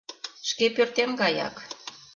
[0.49, 1.55] «Шке пӧртем гаяк.